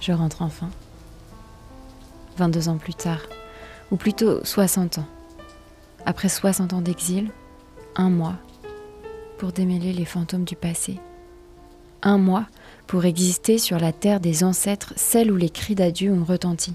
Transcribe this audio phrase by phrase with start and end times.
[0.00, 0.70] je rentre enfin.
[2.36, 3.20] 22 ans plus tard,
[3.90, 5.06] ou plutôt 60 ans.
[6.06, 7.30] Après 60 ans d'exil,
[7.96, 8.36] un mois
[9.38, 10.98] pour démêler les fantômes du passé.
[12.02, 12.46] Un mois
[12.86, 16.74] pour exister sur la terre des ancêtres, celle où les cris d'adieu ont retenti.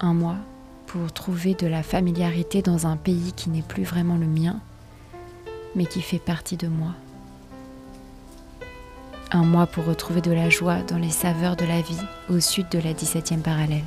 [0.00, 0.38] Un mois
[0.86, 4.60] pour trouver de la familiarité dans un pays qui n'est plus vraiment le mien,
[5.74, 6.94] mais qui fait partie de moi.
[9.34, 11.96] Un mois pour retrouver de la joie dans les saveurs de la vie
[12.28, 13.84] au sud de la 17e parallèle.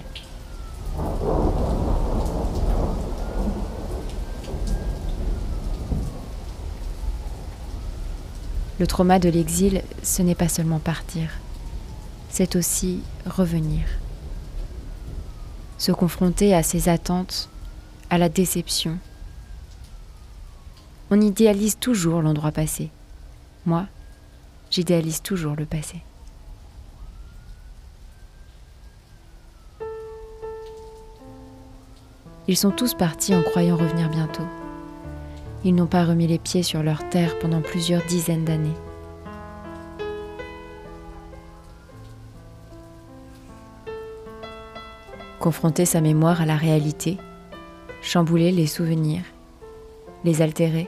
[8.80, 11.30] Le trauma de l'exil, ce n'est pas seulement partir,
[12.30, 13.84] c'est aussi revenir.
[15.78, 17.50] Se confronter à ses attentes,
[18.10, 18.98] à la déception.
[21.12, 22.90] On idéalise toujours l'endroit passé.
[23.68, 23.86] Moi,
[24.70, 26.02] j'idéalise toujours le passé.
[32.48, 34.46] Ils sont tous partis en croyant revenir bientôt.
[35.64, 38.76] Ils n'ont pas remis les pieds sur leur terre pendant plusieurs dizaines d'années.
[45.40, 47.18] Confronter sa mémoire à la réalité,
[48.02, 49.24] chambouler les souvenirs,
[50.24, 50.88] les altérer.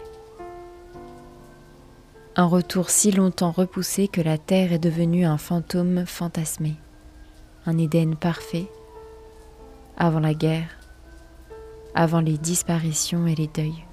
[2.39, 6.75] Un retour si longtemps repoussé que la terre est devenue un fantôme fantasmé,
[7.65, 8.67] un Éden parfait,
[9.97, 10.77] avant la guerre,
[11.95, 13.86] avant les disparitions et les deuils.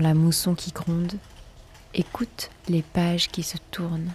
[0.00, 1.14] La mousson qui gronde,
[1.92, 4.12] écoute les pages qui se tournent.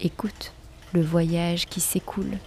[0.00, 0.52] Écoute
[0.92, 2.38] le voyage qui s'écoule,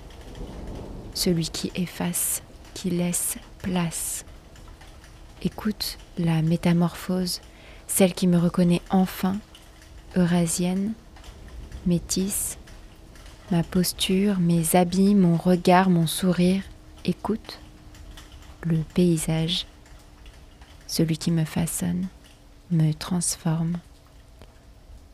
[1.13, 2.43] celui qui efface,
[2.73, 4.25] qui laisse place.
[5.41, 7.39] Écoute la métamorphose,
[7.87, 9.37] celle qui me reconnaît enfin,
[10.17, 10.93] eurasienne,
[11.85, 12.57] métisse,
[13.51, 16.63] ma posture, mes habits, mon regard, mon sourire.
[17.05, 17.59] Écoute
[18.63, 19.65] le paysage
[20.93, 22.05] celui qui me façonne,
[22.69, 23.79] me transforme,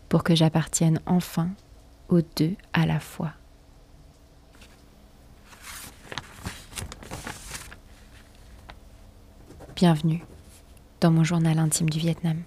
[0.10, 1.52] pour que j'appartienne enfin
[2.10, 3.32] aux deux à la fois.
[9.78, 10.22] Bienvenue
[11.00, 12.44] dans mon journal intime du Vietnam.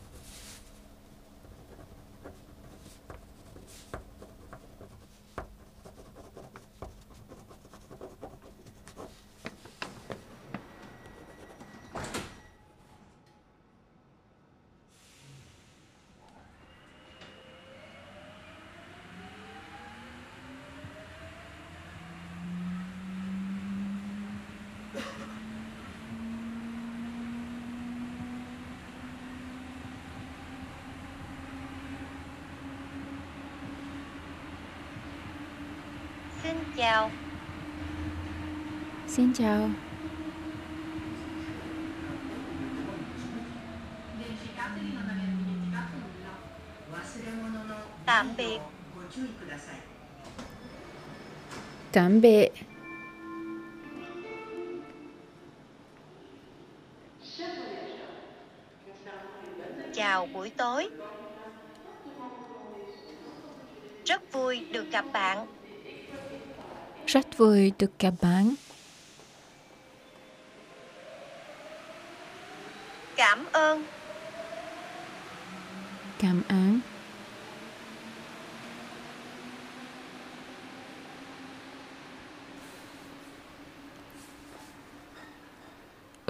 [39.33, 39.71] Xin chào.
[48.07, 48.59] Tạm biệt.
[51.93, 52.51] Tạm biệt.
[59.95, 60.89] Chào buổi tối.
[64.05, 65.47] Rất vui được gặp bạn.
[67.07, 68.55] Rất vui được gặp bạn.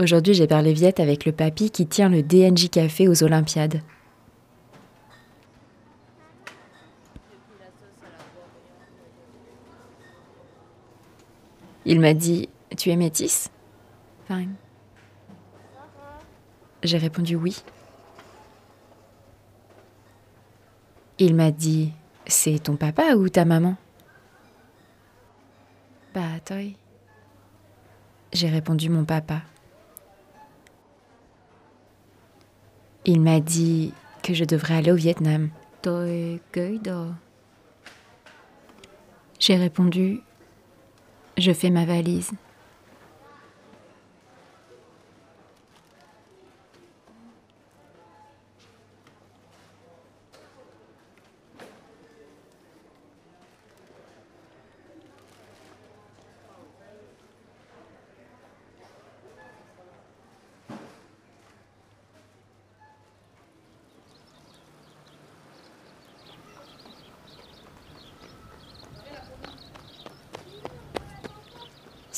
[0.02, 3.82] Aujourd'hui, j'ai parlé viette avec le papy qui tient le DNJ Café aux Olympiades.
[11.84, 13.48] Il m'a dit Tu es métisse?
[14.26, 14.54] Fine.
[16.82, 17.62] J'ai répondu oui.
[21.20, 21.92] Il m'a dit
[22.26, 23.76] C'est ton papa ou ta maman?
[26.12, 26.56] Bah, toi.
[28.32, 29.42] J'ai répondu mon papa.
[33.04, 35.50] Il m'a dit que je devrais aller au Vietnam.
[39.40, 40.20] J'ai répondu
[41.36, 42.30] Je fais ma valise.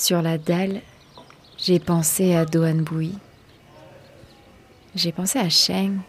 [0.05, 0.83] Sur la dalle,
[1.57, 3.15] j'ai pensé à Doan Bui.
[4.95, 6.01] J'ai pensé à Sheng.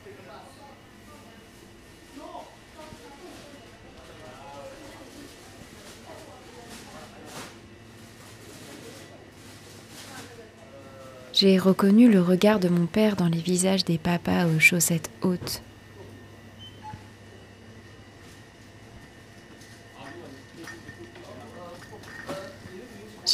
[11.31, 15.61] J'ai reconnu le regard de mon père dans les visages des papas aux chaussettes hautes.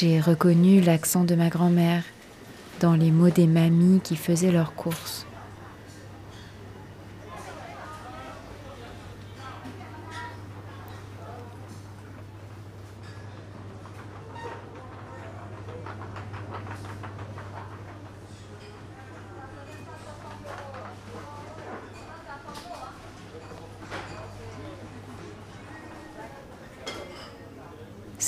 [0.01, 2.01] J'ai reconnu l'accent de ma grand-mère
[2.79, 5.27] dans les mots des mamies qui faisaient leurs courses.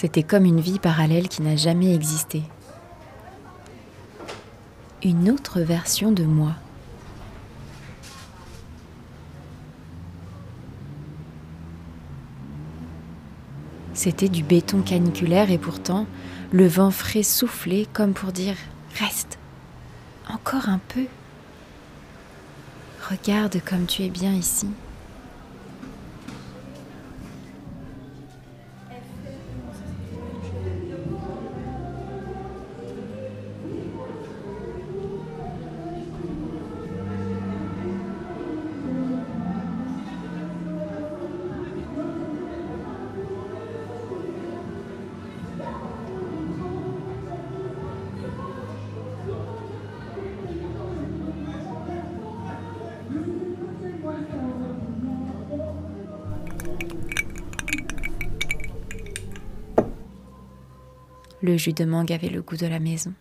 [0.03, 2.43] C'était comme une vie parallèle qui n'a jamais existé.
[5.01, 6.55] Une autre version de moi.
[13.93, 16.05] C'était du béton caniculaire et pourtant
[16.51, 18.55] le vent frais soufflait comme pour dire⁇
[18.99, 19.39] Reste,
[20.29, 21.05] encore un peu.
[23.09, 24.65] Regarde comme tu es bien ici.⁇
[61.43, 63.13] Le jus de mangue avait le goût de la maison.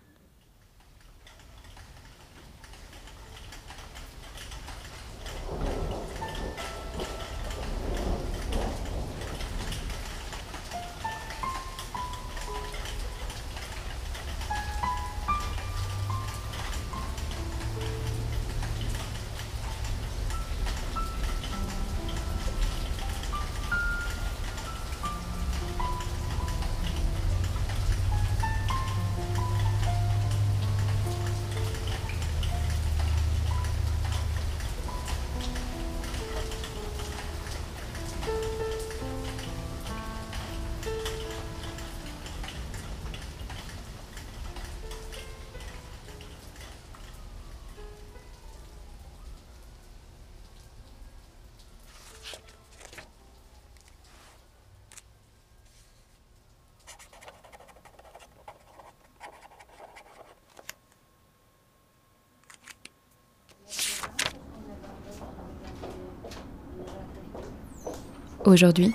[68.44, 68.92] Aujourd'hui,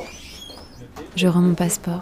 [1.15, 2.01] je rends mon passeport.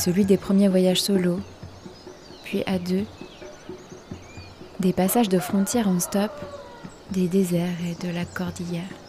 [0.00, 1.40] Celui des premiers voyages solo,
[2.44, 3.04] puis à deux,
[4.80, 6.30] des passages de frontières en stop,
[7.10, 8.99] des déserts et de la cordillère.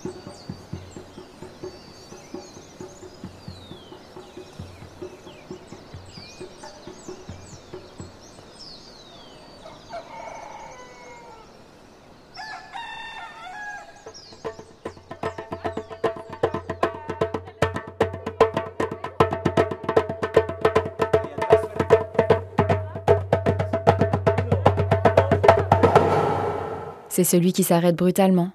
[27.22, 28.50] C'est celui qui s'arrête brutalement,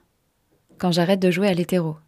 [0.79, 1.99] quand j'arrête de jouer à l'hétéro,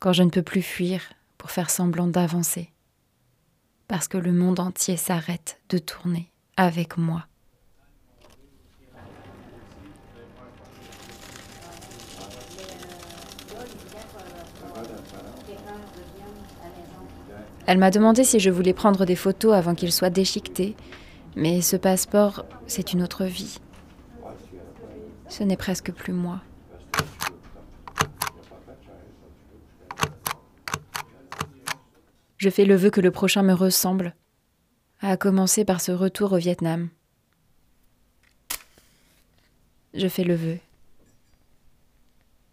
[0.00, 1.00] quand je ne peux plus fuir
[1.38, 2.70] pour faire semblant d'avancer,
[3.88, 7.24] parce que le monde entier s'arrête de tourner avec moi.
[17.66, 20.76] Elle m'a demandé si je voulais prendre des photos avant qu'il soit déchiqueté,
[21.34, 23.56] mais ce passeport, c'est une autre vie.
[25.32, 26.42] Ce n'est presque plus moi.
[32.36, 34.14] Je fais le vœu que le prochain me ressemble,
[35.00, 36.90] à commencer par ce retour au Vietnam.
[39.94, 40.58] Je fais le vœu.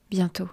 [0.10, 0.48] Bientôt.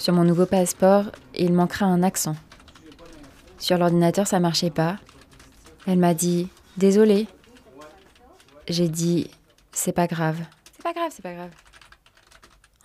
[0.00, 2.34] Sur mon nouveau passeport, il manquera un accent.
[3.58, 4.98] Sur l'ordinateur, ça marchait pas.
[5.86, 7.28] Elle m'a dit Désolée.
[8.66, 9.30] J'ai dit
[9.72, 10.40] C'est pas grave.
[10.72, 11.50] C'est pas grave, c'est pas grave.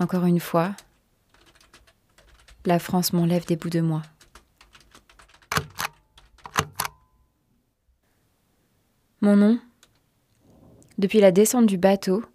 [0.02, 0.76] Encore une fois,
[2.66, 4.02] la France m'enlève des bouts de moi.
[9.22, 9.58] Mon nom
[10.98, 12.26] Depuis la descente du bateau,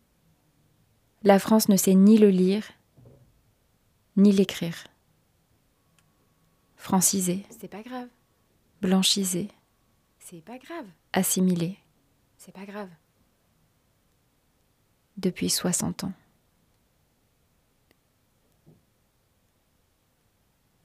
[1.22, 2.62] la France ne sait ni le lire,
[4.20, 4.86] ni l'écrire.
[6.76, 7.44] Francisé.
[7.50, 8.08] C'est pas grave.
[8.80, 9.48] Blanchisé.
[10.18, 10.86] C'est pas grave.
[11.12, 11.78] Assimilé.
[12.36, 12.90] C'est pas grave.
[15.16, 16.12] Depuis 60 ans.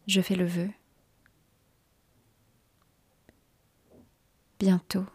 [0.07, 0.69] Je fais le vœu.
[4.59, 5.05] Bientôt.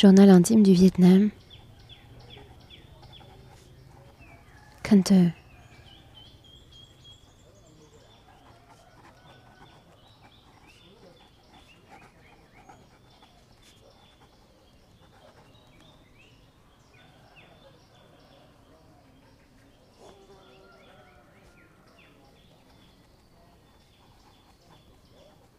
[0.00, 1.30] Journal intime du Vietnam.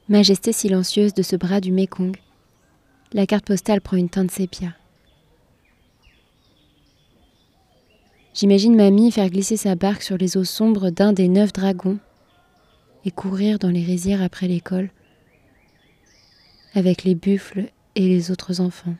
[0.08, 2.16] Majesté silencieuse de ce bras du Mékong,
[3.14, 4.76] la carte postale prend une teinte sépia.
[8.34, 11.98] J'imagine mamie faire glisser sa barque sur les eaux sombres d'un des neuf dragons
[13.04, 14.90] et courir dans les rizières après l'école
[16.76, 18.96] avec les buffles et les autres enfants.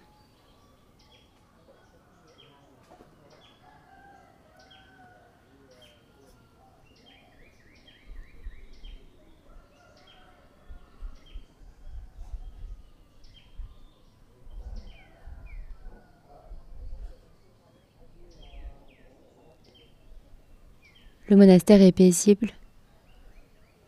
[21.30, 22.50] Le monastère est paisible.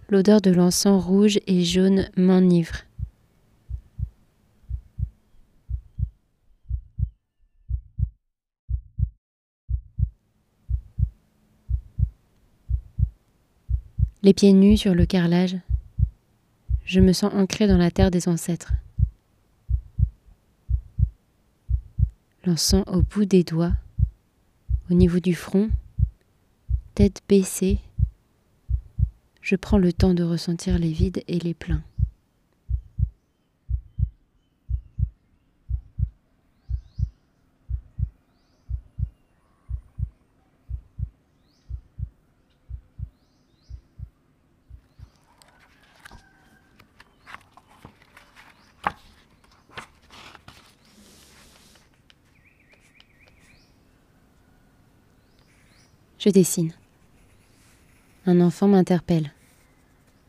[0.10, 2.84] L'odeur de l'encens rouge et jaune m'enivre.
[14.22, 15.58] Les pieds nus sur le carrelage,
[16.86, 18.74] je me sens ancré dans la terre des ancêtres.
[22.46, 23.74] L'encens au bout des doigts,
[24.92, 25.72] au niveau du front,
[26.96, 27.80] tête baissée,
[29.42, 31.84] je prends le temps de ressentir les vides et les pleins.
[56.20, 56.72] Je dessine.
[58.32, 59.34] Un enfant m'interpelle.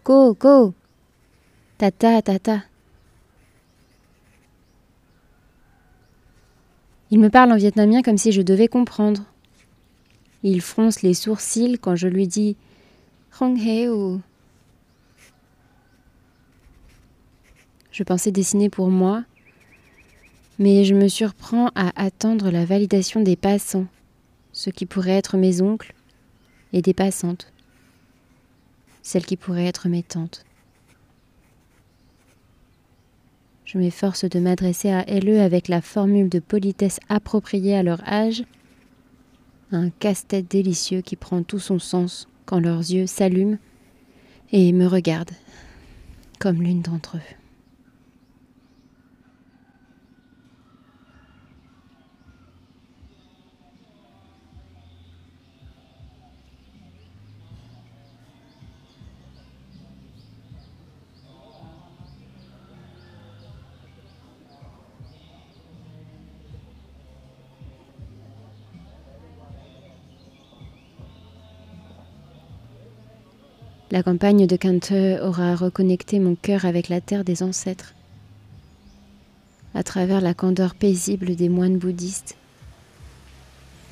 [0.04, 0.74] Go, go
[1.78, 2.64] Tata, tata
[7.12, 9.22] Il me parle en vietnamien comme si je devais comprendre.
[10.42, 12.56] Il fronce les sourcils quand je lui dis
[13.40, 14.20] Hong Heo.
[17.92, 19.22] Je pensais dessiner pour moi,
[20.58, 23.86] mais je me surprends à attendre la validation des passants,
[24.50, 25.94] ce qui pourraient être mes oncles,
[26.72, 27.51] et des passantes
[29.02, 30.44] celles qui pourraient être mes tantes.
[33.64, 38.44] Je m'efforce de m'adresser à LE avec la formule de politesse appropriée à leur âge.
[39.70, 43.58] Un casse-tête délicieux qui prend tout son sens quand leurs yeux s'allument
[44.52, 45.30] et me regardent
[46.38, 47.41] comme l'une d'entre eux.
[73.92, 77.92] La campagne de Kante aura reconnecté mon cœur avec la terre des ancêtres,
[79.74, 82.38] à travers la candeur paisible des moines bouddhistes,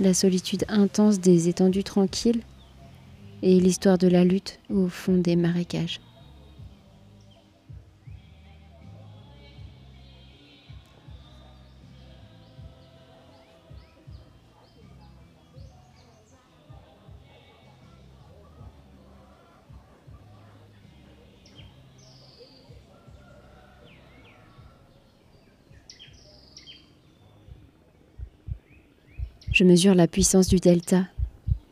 [0.01, 2.41] la solitude intense des étendues tranquilles
[3.43, 6.01] et l'histoire de la lutte au fond des marécages.
[29.61, 31.05] Je mesure la puissance du delta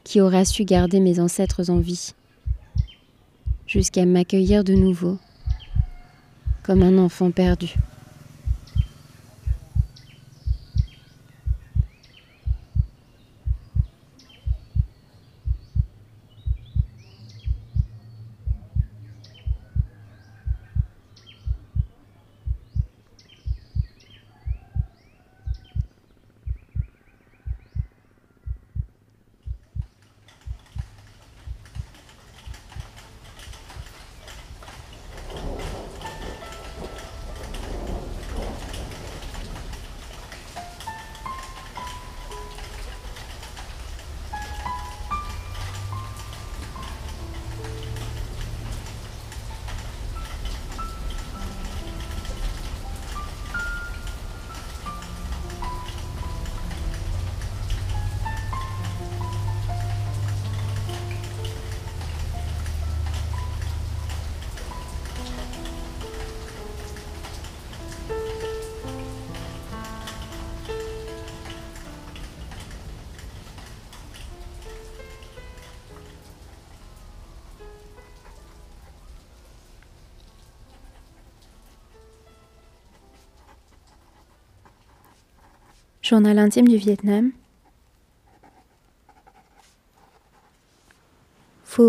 [0.05, 2.13] qui aura su garder mes ancêtres en vie
[3.67, 5.17] jusqu'à m'accueillir de nouveau
[6.65, 7.77] comme un enfant perdu.
[86.09, 87.33] Journal intime du Vietnam.
[91.67, 91.83] Phu.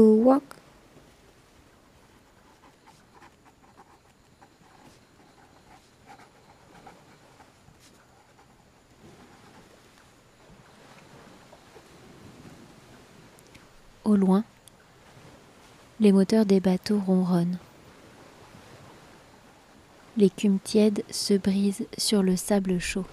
[14.03, 14.43] Au loin,
[16.01, 17.57] les moteurs des bateaux ronronnent.
[20.17, 23.05] L'écume tiède se brise sur le sable chaud.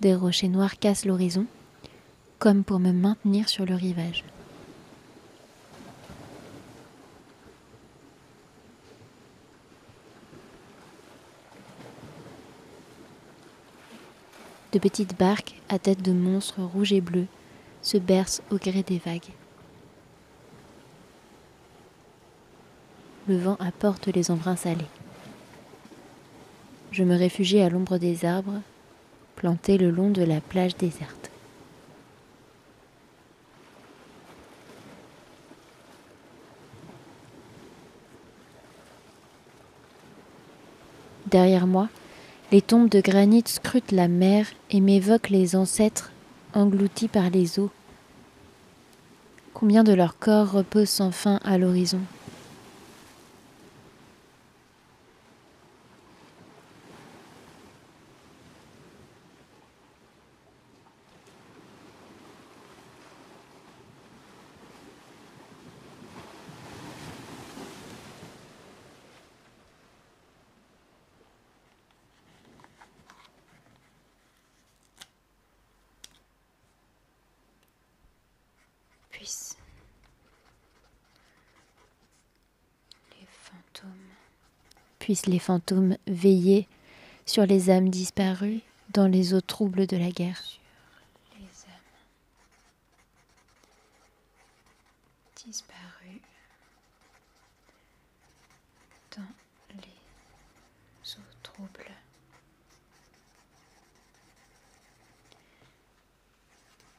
[0.00, 1.46] Des rochers noirs cassent l'horizon,
[2.38, 4.24] comme pour me maintenir sur le rivage.
[14.72, 17.28] De petites barques à tête de monstres rouges et bleus
[17.80, 19.32] se bercent au gré des vagues.
[23.26, 24.84] Le vent apporte les embruns salés.
[26.92, 28.60] Je me réfugie à l'ombre des arbres
[29.36, 31.30] planté le long de la plage déserte.
[41.26, 41.88] Derrière moi,
[42.52, 46.12] les tombes de granit scrutent la mer et m'évoquent les ancêtres
[46.54, 47.70] engloutis par les eaux.
[49.52, 52.00] Combien de leurs corps reposent sans fin à l'horizon
[83.18, 83.90] les fantômes.
[85.06, 86.66] Puissent les fantômes veiller
[87.26, 88.58] sur les âmes disparues
[88.92, 90.42] dans les eaux troubles de la guerre.
[90.42, 90.58] Sur
[91.38, 91.92] les âmes
[95.46, 96.20] disparu
[99.16, 101.92] dans les eaux troubles.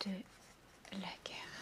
[0.06, 0.12] de
[0.93, 1.58] la guerre.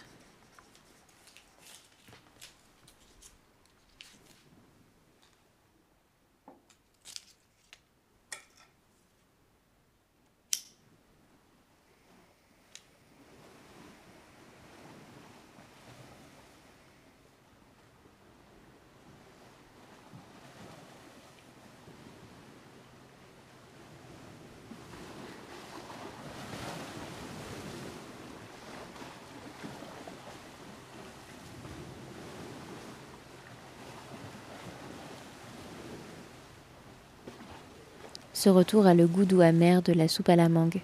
[38.46, 40.80] Ce retour a le goût doux amer de la soupe à la mangue.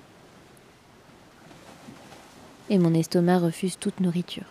[2.71, 4.47] Et mon estomac refuse toute nourriture.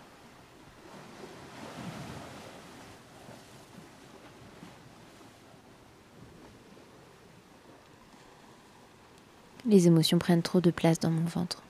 [9.67, 11.65] Les émotions prennent trop de place dans mon ventre.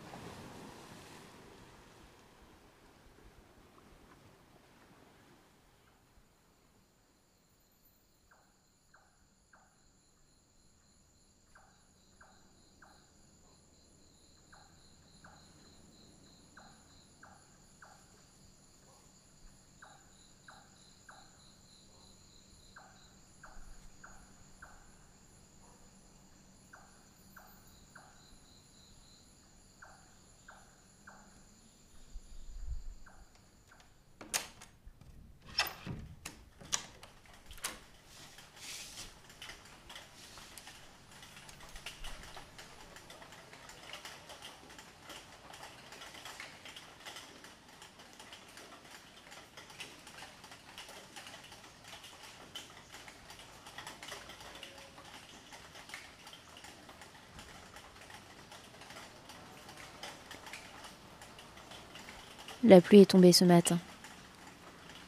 [62.71, 63.81] La pluie est tombée ce matin,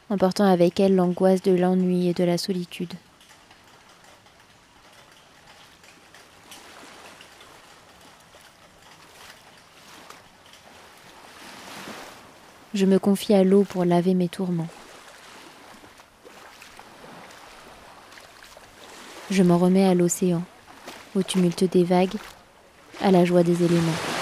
[0.09, 2.93] emportant avec elle l'angoisse de l'ennui et de la solitude.
[12.73, 14.67] Je me confie à l'eau pour laver mes tourments.
[19.31, 20.43] Je m'en remets à l'océan,
[21.15, 22.17] au tumulte des vagues,
[23.01, 24.12] à la joie des éléments.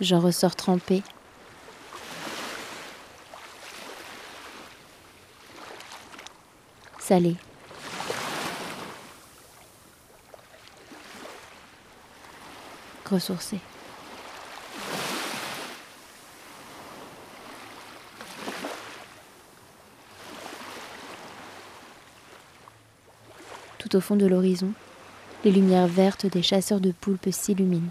[0.00, 1.02] J'en ressors trempé.
[6.98, 7.36] Salé.
[13.10, 13.58] Ressourcé.
[23.78, 24.72] Tout au fond de l'horizon,
[25.44, 27.90] les lumières vertes des chasseurs de poulpes s'illuminent.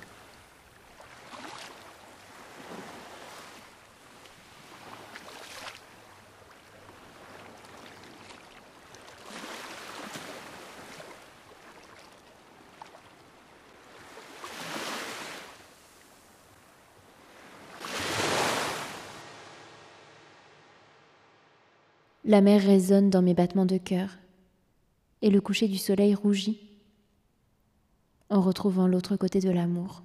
[22.29, 24.19] La mer résonne dans mes battements de cœur,
[25.23, 26.59] et le coucher du soleil rougit
[28.29, 30.03] en retrouvant l'autre côté de l'amour.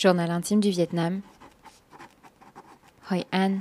[0.00, 1.20] Journal intime du Vietnam.
[3.10, 3.58] Hoi An.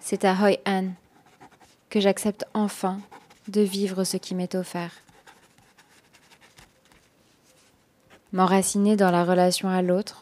[0.00, 0.92] C'est à Hoi An
[1.90, 3.00] que j'accepte enfin
[3.48, 4.92] de vivre ce qui m'est offert.
[8.32, 10.21] M'enraciner dans la relation à l'autre,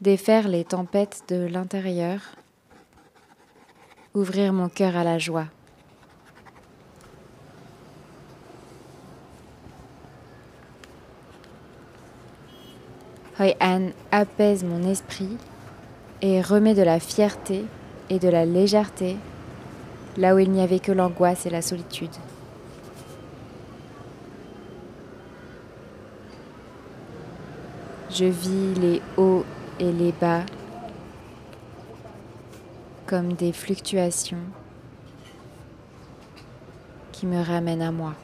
[0.00, 2.20] défaire les tempêtes de l'intérieur,
[4.14, 5.46] ouvrir mon cœur à la joie.
[13.38, 15.36] Hoi An apaise mon esprit
[16.22, 17.64] et remet de la fierté
[18.08, 19.16] et de la légèreté
[20.16, 22.10] là où il n'y avait que l'angoisse et la solitude.
[28.10, 29.44] Je vis les hauts
[29.80, 30.42] et les bas
[33.06, 34.44] comme des fluctuations
[37.12, 38.14] qui me ramènent à moi.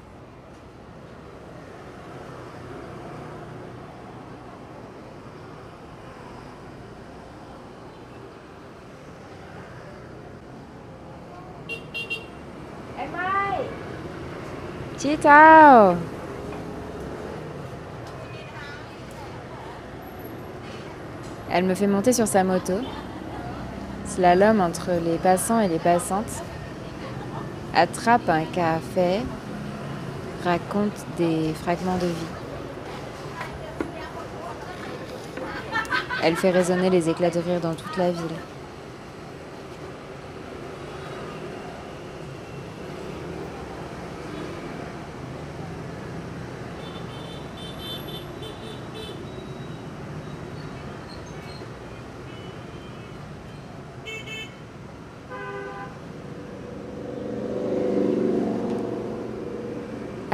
[21.58, 22.74] Elle me fait monter sur sa moto,
[24.04, 26.42] slalom entre les passants et les passantes,
[27.74, 29.22] attrape un café,
[30.44, 32.12] raconte des fragments de vie.
[36.22, 38.36] Elle fait résonner les éclats de rire dans toute la ville.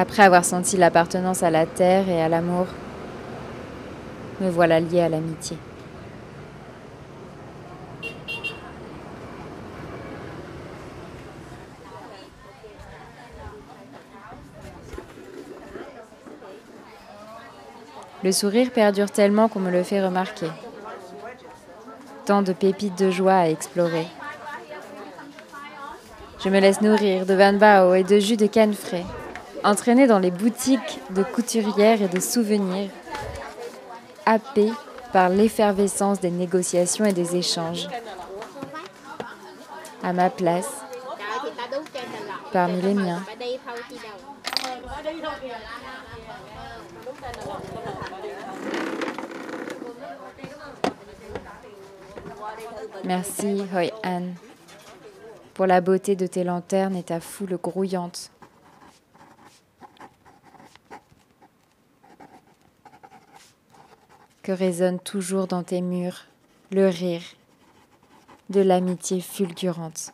[0.02, 2.66] Après avoir senti l'appartenance à la terre et à l'amour,
[4.40, 5.56] me voilà lié à l'amitié.
[18.24, 20.48] Le sourire perdure tellement qu'on me le fait remarquer.
[22.26, 24.08] Tant de pépites de joie à explorer.
[26.42, 29.04] Je me laisse nourrir de van bao et de jus de canne frais
[29.64, 32.90] entraîné dans les boutiques de couturières et de souvenirs,
[34.26, 34.70] happé
[35.12, 37.88] par l'effervescence des négociations et des échanges.
[40.02, 40.70] À ma place,
[42.52, 43.22] parmi les miens.
[53.04, 54.22] Merci, Hoi An,
[55.54, 58.30] pour la beauté de tes lanternes et ta foule grouillante.
[64.42, 66.26] Que résonne toujours dans tes murs
[66.70, 67.22] le rire
[68.50, 70.12] de l'amitié fulgurante.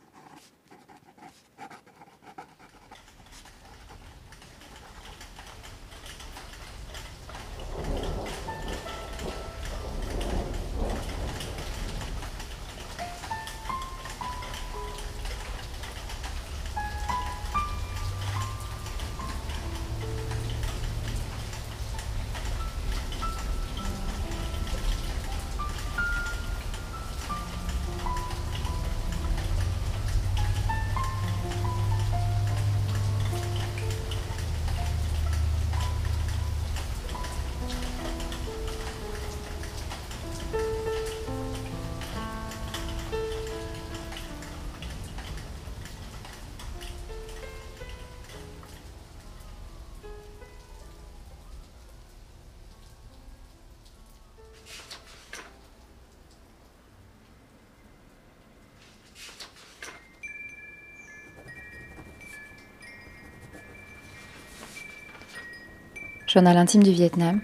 [66.29, 67.41] Journal intime du Vietnam.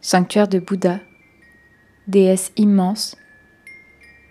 [0.00, 0.98] Sanctuaire de Bouddha,
[2.08, 3.18] déesse immense,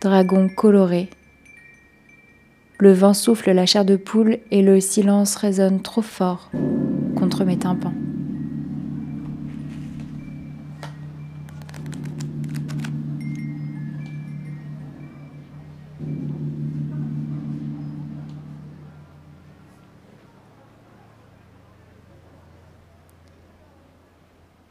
[0.02, 1.12] dragon coloré.
[2.80, 6.50] Le vent souffle la chair de poule et le silence résonne trop fort
[7.38, 7.94] mes tympans.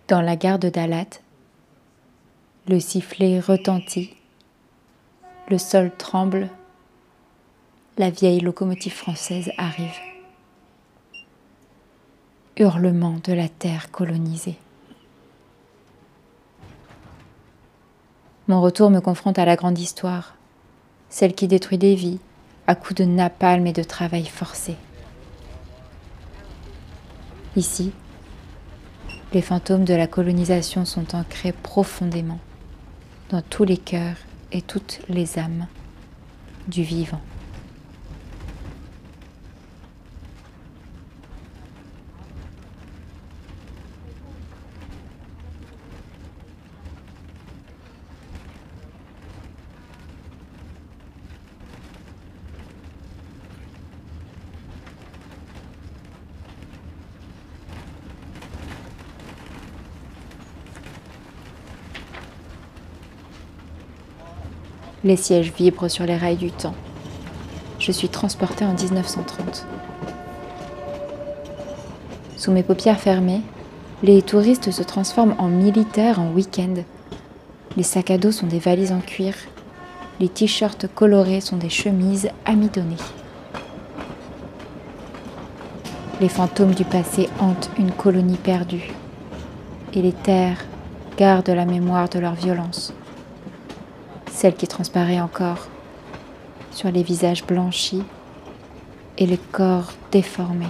[0.09, 1.05] Dans la gare de Dalat,
[2.67, 4.17] le sifflet retentit,
[5.51, 6.49] le sol tremble,
[7.99, 10.08] la vieille locomotive française arrive.
[12.61, 14.57] Hurlement de la terre colonisée.
[18.49, 20.35] Mon retour me confronte à la grande histoire,
[21.09, 22.19] celle qui détruit des vies
[22.67, 24.75] à coups de napalm et de travail forcé.
[27.55, 27.93] Ici,
[29.33, 32.41] les fantômes de la colonisation sont ancrés profondément
[33.31, 34.17] dans tous les cœurs
[34.51, 35.67] et toutes les âmes
[36.67, 37.21] du vivant.
[65.09, 66.75] Les sièges vibrent sur les rails du temps.
[67.79, 69.67] Je suis transportée en 1930.
[72.37, 73.41] Sous mes paupières fermées,
[74.03, 76.75] les touristes se transforment en militaires en week-end.
[77.79, 79.33] Les sacs à dos sont des valises en cuir.
[80.21, 82.97] Les t-shirts colorés sont des chemises amidonnées.
[86.21, 88.93] Les fantômes du passé hantent une colonie perdue.
[89.95, 90.67] Et les terres
[91.17, 92.93] gardent la mémoire de leur violence
[94.39, 95.67] celle qui transparaît encore
[96.71, 98.05] sur les visages blanchis
[99.17, 100.67] et les corps déformés.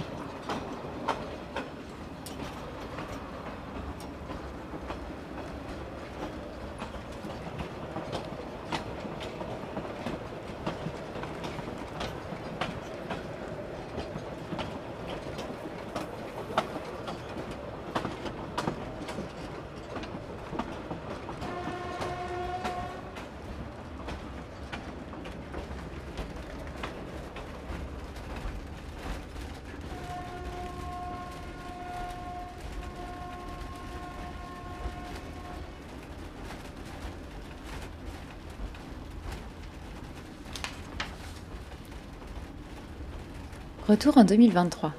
[43.89, 44.93] Retour en 2023.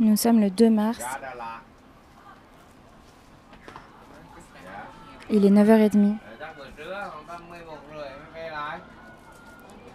[0.00, 1.04] Nous sommes le 2 mars.
[5.28, 6.16] Il est 9h30.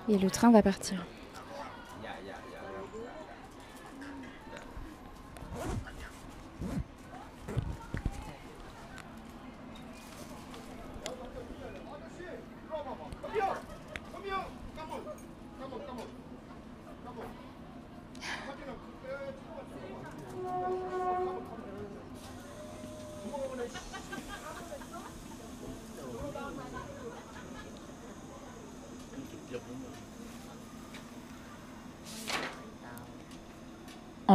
[0.07, 1.03] Et le train va partir.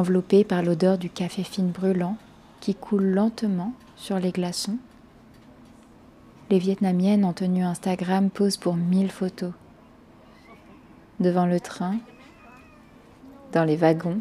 [0.07, 2.17] Enveloppé par l'odeur du café fine brûlant
[2.61, 4.79] qui coule lentement sur les glaçons.
[6.49, 9.51] Les Vietnamiennes en tenue Instagram posent pour mille photos.
[11.19, 11.97] Devant le train,
[13.53, 14.21] dans les wagons,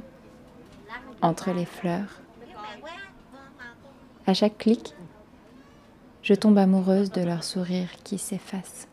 [1.21, 2.19] entre les fleurs.
[4.25, 4.95] À chaque clic,
[6.23, 8.88] je tombe amoureuse de leur sourire qui s'efface.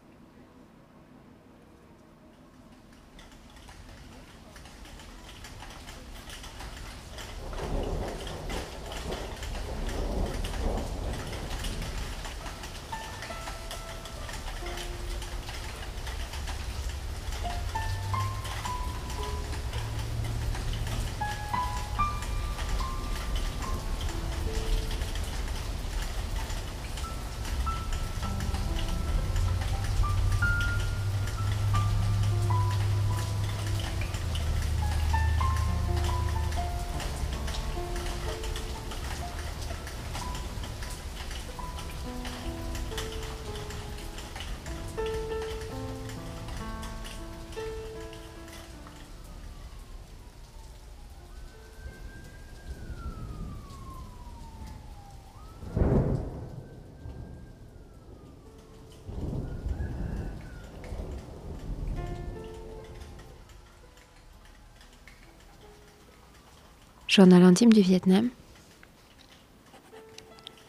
[67.14, 68.30] Journal intime du Vietnam.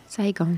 [0.09, 0.57] Saigon.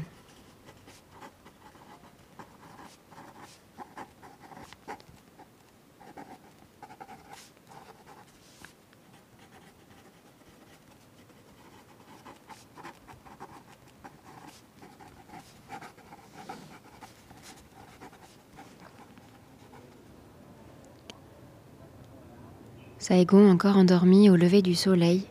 [22.98, 25.28] Saigon encore endormi au lever du soleil,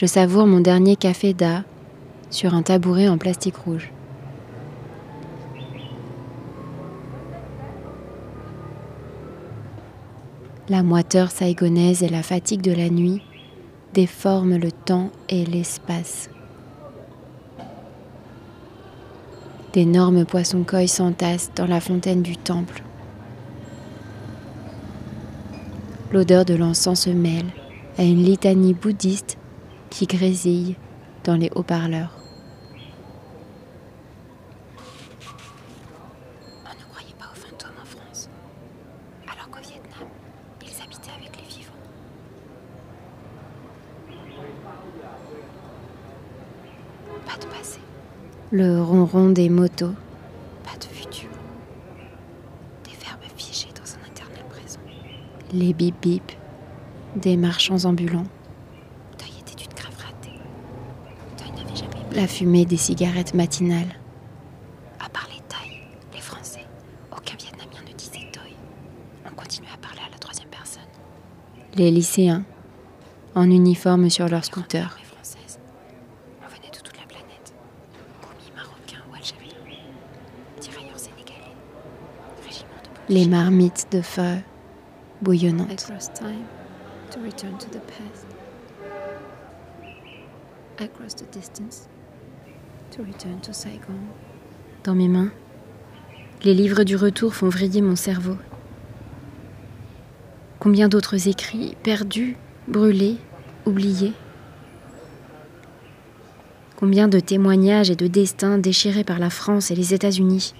[0.00, 1.62] je savoure mon dernier café d'A
[2.30, 3.92] sur un tabouret en plastique rouge.
[10.70, 13.20] La moiteur saigonaise et la fatigue de la nuit
[13.92, 16.30] déforment le temps et l'espace.
[19.74, 22.82] D'énormes poissons koi s'entassent dans la fontaine du temple.
[26.10, 27.50] L'odeur de l'encens se mêle
[27.98, 29.36] à une litanie bouddhiste
[29.90, 30.76] qui grésille
[31.24, 32.16] dans les haut-parleurs.
[36.64, 38.30] On ne croyait pas aux fantômes en France,
[39.26, 40.08] alors qu'au Vietnam,
[40.62, 41.72] ils habitaient avec les vivants.
[47.26, 47.80] Pas de passé,
[48.52, 49.94] Le ronron des motos,
[50.64, 51.28] pas de futur.
[52.84, 54.80] Des verbes figés dans un éternel présent.
[55.52, 56.32] les bip bip
[57.16, 58.26] des marchands ambulants,
[62.12, 63.98] la fumée des cigarettes matinales,
[64.98, 65.40] À part les
[66.14, 66.66] les Français,
[67.12, 68.54] aucun Vietnamien ne disait Deuil.
[69.26, 70.82] On continuait à parler à la troisième personne.
[71.76, 72.44] les lycéens
[73.34, 75.58] en uniforme sur leur scooter, Armée française.
[76.44, 77.54] On venait de toute la planète.
[78.20, 79.56] Commis marocains ou algériens.
[80.60, 81.54] Tirailleurs sénégalais.
[82.44, 83.08] Régiment de police.
[83.08, 84.38] les marmites de feu
[85.22, 85.92] bouillonnantes.
[90.78, 91.88] Across the distance
[94.84, 95.30] Dans mes mains,
[96.42, 98.36] les livres du retour font vriller mon cerveau.
[100.58, 102.36] Combien d'autres écrits, perdus,
[102.68, 103.16] brûlés,
[103.66, 104.12] oubliés?
[106.76, 110.54] Combien de témoignages et de destins déchirés par la France et les États-Unis?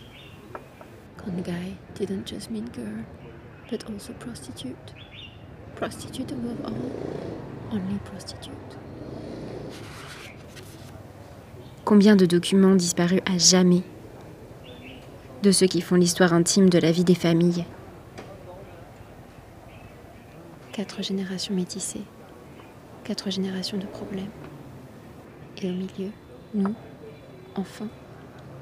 [4.18, 4.94] Prostitute.
[5.76, 6.74] Prostitute above all,
[7.72, 8.78] only prostitute.
[11.90, 13.82] Combien de documents disparus à jamais
[15.42, 17.64] de ceux qui font l'histoire intime de la vie des familles
[20.70, 22.04] Quatre générations métissées,
[23.02, 24.30] quatre générations de problèmes.
[25.60, 26.12] Et au milieu,
[26.54, 26.76] nous,
[27.56, 27.88] enfants,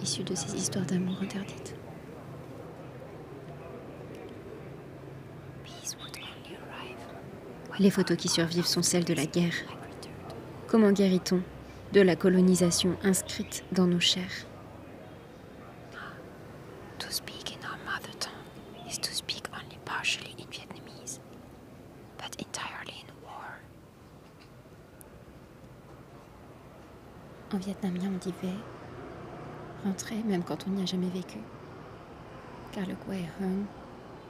[0.03, 1.75] issus de ces histoires d'amour interdites.
[7.79, 9.53] Les photos qui survivent sont celles de la guerre.
[10.67, 11.43] Comment guérit-on
[11.93, 14.47] de la colonisation inscrite dans nos chairs
[16.99, 21.21] To speak in our mother tongue is to speak only partially in Vietnamese,
[22.19, 23.61] but entirely in war.
[27.53, 28.53] En vietnamien, on dit ve,
[29.85, 31.39] rentrer même quand on n'y a jamais vécu.
[32.73, 33.65] Car le Quai Hung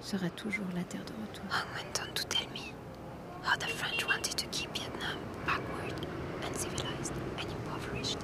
[0.00, 1.44] sera toujours la terre de retour.
[1.50, 2.72] Hung went on to tell me
[3.42, 6.06] how the French wanted to keep Vietnam backward,
[6.44, 8.18] uncivilized, and impoverished.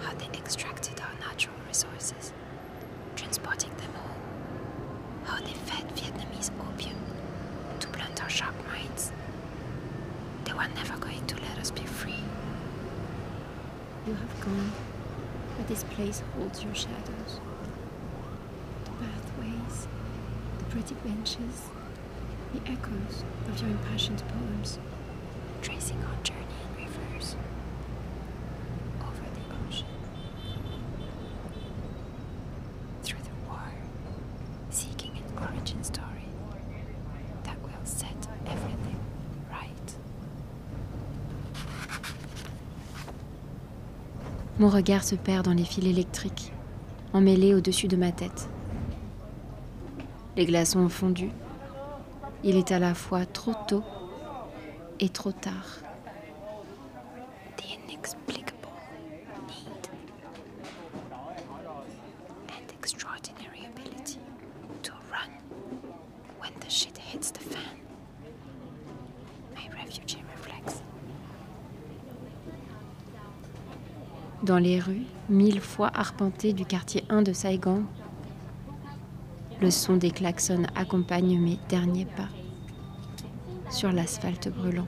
[0.00, 2.32] How they extracted our natural resources,
[3.16, 4.22] transporting them home.
[5.24, 6.96] How they fed Vietnamese opium
[7.80, 9.12] to blunt our sharp minds.
[10.44, 12.22] They were never going to let us be free.
[14.06, 14.72] You have gone,
[15.56, 17.40] but this place holds your shadows.
[18.84, 19.86] The pathways,
[20.58, 21.68] the pretty benches,
[22.54, 24.78] the echoes of your impassioned poems.
[25.62, 26.47] tracing our journey
[44.78, 46.52] regard se perd dans les fils électriques,
[47.12, 48.48] emmêlés au-dessus de ma tête.
[50.36, 51.30] Les glaçons ont fondu.
[52.44, 53.82] Il est à la fois trop tôt
[55.00, 55.87] et trop tard.
[74.48, 77.84] Dans les rues, mille fois arpentées du quartier 1 de Saigon,
[79.60, 82.30] le son des klaxons accompagne mes derniers pas
[83.70, 84.86] sur l'asphalte brûlant.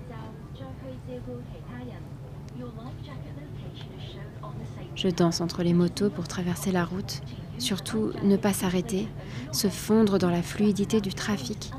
[4.95, 7.21] Je danse entre les motos pour traverser la route,
[7.59, 9.09] surtout ne pas s'arrêter,
[9.53, 11.71] se fondre dans la fluidité du trafic,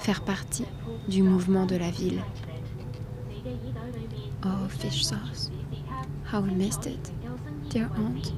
[0.00, 0.66] faire partie
[1.06, 2.24] du mouvement de la ville.
[4.44, 5.52] Oh, fish sauce.
[6.34, 7.12] How we missed it,
[7.70, 8.32] dear aunt.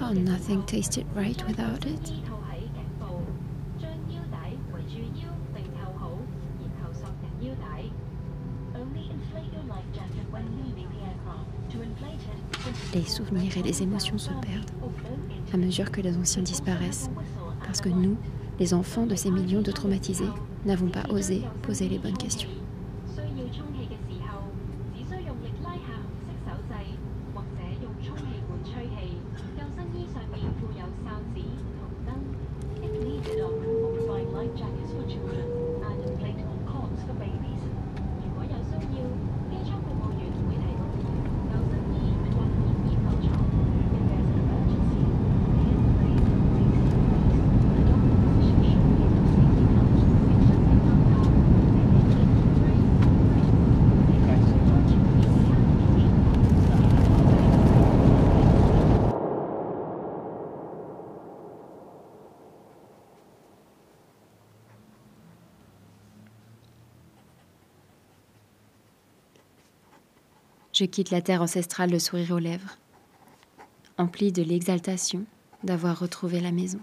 [0.00, 2.12] How nothing tasted right without it.
[12.92, 14.70] Les souvenirs et les émotions se perdent
[15.52, 17.10] à mesure que les anciens disparaissent,
[17.64, 18.16] parce que nous,
[18.58, 20.24] les enfants de ces millions de traumatisés,
[20.66, 22.50] n'avons pas osé poser les bonnes questions.
[70.72, 72.78] Je quitte la terre ancestrale le sourire aux lèvres,
[73.98, 75.24] empli de l'exaltation
[75.64, 76.80] d'avoir retrouvé la maison.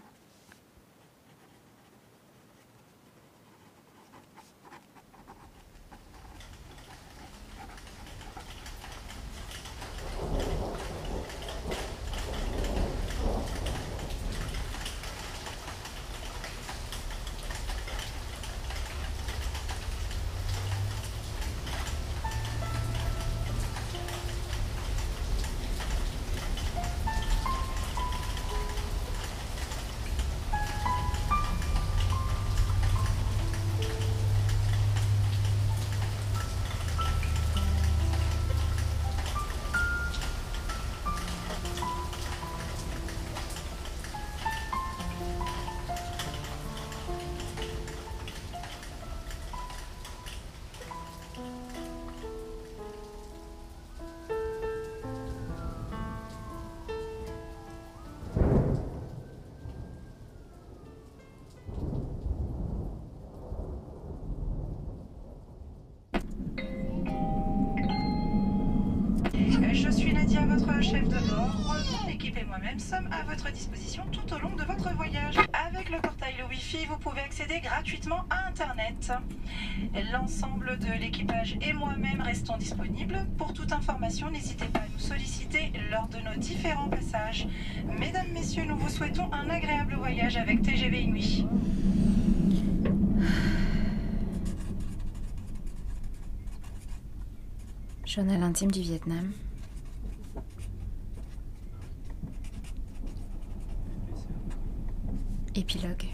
[70.47, 71.75] Votre chef de bord.
[72.01, 75.35] Mon équipe et moi-même sommes à votre disposition tout au long de votre voyage.
[75.67, 79.11] Avec le portail Wi-Fi, vous pouvez accéder gratuitement à Internet.
[80.11, 83.25] L'ensemble de l'équipage et moi-même restons disponibles.
[83.37, 87.47] Pour toute information, n'hésitez pas à nous solliciter lors de nos différents passages.
[87.99, 91.45] Mesdames, Messieurs, nous vous souhaitons un agréable voyage avec TGV Inuit.
[98.05, 99.31] Journal intime du Vietnam.
[105.59, 106.05] Épilogue.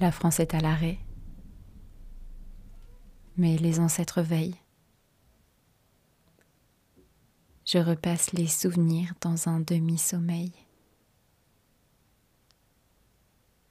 [0.00, 0.98] La France est à l'arrêt,
[3.36, 4.56] mais les ancêtres veillent.
[7.64, 10.52] Je repasse les souvenirs dans un demi-sommeil.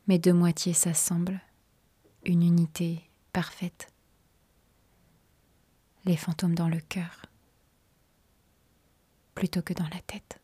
[0.07, 1.41] Mes deux moitiés s'assemblent,
[2.23, 3.01] une unité
[3.33, 3.91] parfaite.
[6.05, 7.25] Les fantômes dans le cœur,
[9.35, 10.42] plutôt que dans la tête.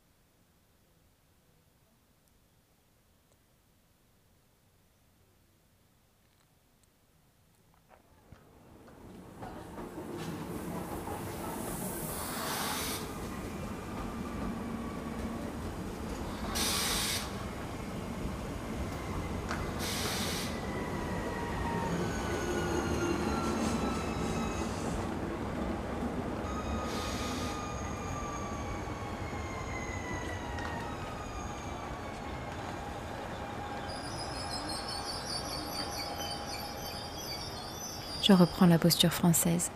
[38.30, 39.72] Je reprends la posture française,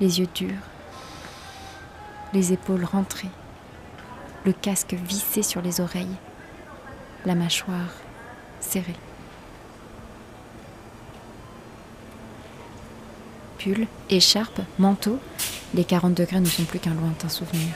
[0.00, 0.62] les yeux durs,
[2.32, 3.32] les épaules rentrées,
[4.44, 6.14] le casque vissé sur les oreilles,
[7.24, 7.90] la mâchoire
[8.60, 8.94] serrée.
[13.58, 15.18] Pull, écharpe, manteau,
[15.74, 17.74] les 40 degrés ne sont plus qu'un lointain souvenir.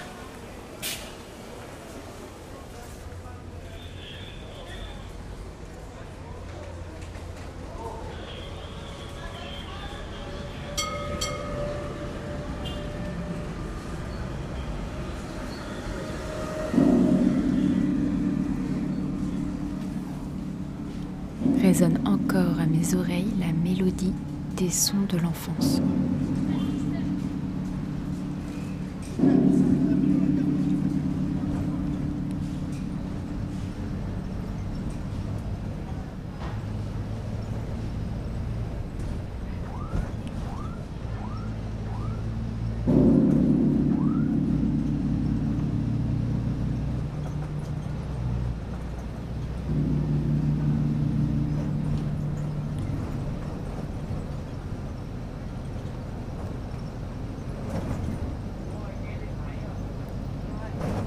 [21.71, 24.12] résonne encore à mes oreilles la mélodie
[24.57, 25.80] des sons de l'enfance.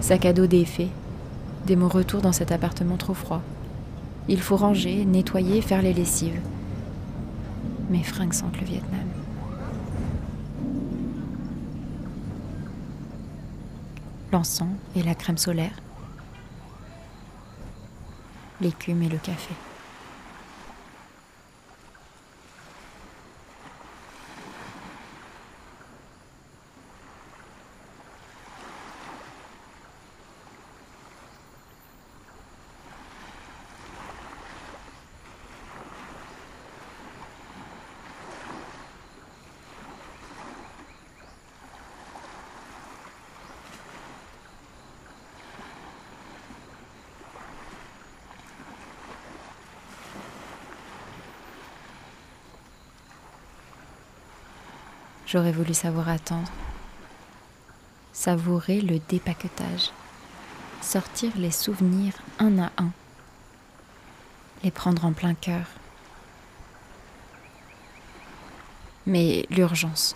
[0.03, 0.89] Sac à dos défait.
[1.65, 3.41] Dès mon retour dans cet appartement trop froid.
[4.27, 6.41] Il faut ranger, nettoyer, faire les lessives.
[7.89, 9.07] Mes fringues sentent le Vietnam.
[14.33, 15.81] L'encens et la crème solaire.
[18.59, 19.53] L'écume et le café.
[55.33, 56.51] J'aurais voulu savoir attendre,
[58.11, 59.89] savourer le dépaquetage,
[60.79, 62.91] sortir les souvenirs un à un,
[64.63, 65.65] les prendre en plein cœur.
[69.07, 70.15] Mais l'urgence,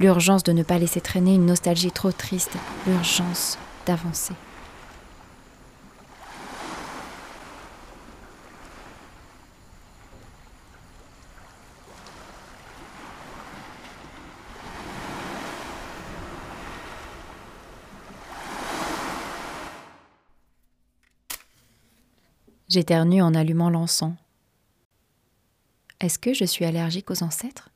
[0.00, 2.56] l'urgence de ne pas laisser traîner une nostalgie trop triste,
[2.88, 4.34] l'urgence d'avancer.
[22.76, 24.12] J'éternue en allumant l'encens.
[25.98, 27.70] Est-ce que je suis allergique aux ancêtres?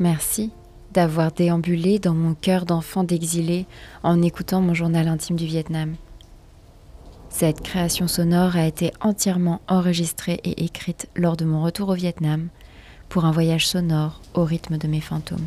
[0.00, 0.50] Merci
[0.94, 3.66] d'avoir déambulé dans mon cœur d'enfant d'exilé
[4.02, 5.94] en écoutant mon journal intime du Vietnam.
[7.28, 12.48] Cette création sonore a été entièrement enregistrée et écrite lors de mon retour au Vietnam
[13.10, 15.46] pour un voyage sonore au rythme de mes fantômes.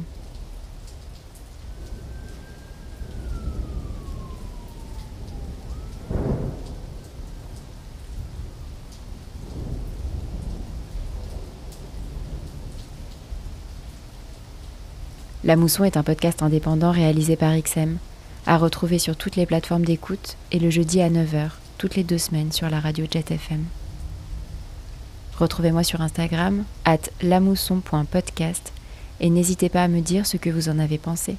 [15.45, 17.97] La Mousson est un podcast indépendant réalisé par XM,
[18.45, 22.17] à retrouver sur toutes les plateformes d'écoute et le jeudi à 9h, toutes les deux
[22.17, 23.65] semaines sur la radio Jet FM.
[25.37, 28.71] Retrouvez-moi sur Instagram, at lamousson.podcast,
[29.19, 31.35] et n'hésitez pas à me dire ce que vous en avez pensé.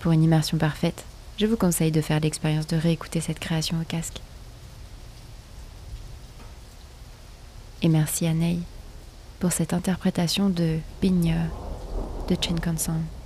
[0.00, 1.04] Pour une immersion parfaite,
[1.38, 4.20] je vous conseille de faire l'expérience de réécouter cette création au casque.
[7.80, 8.32] Et merci à
[9.40, 11.34] pour cette interprétation de Bigne
[12.26, 13.23] the Shinkansen.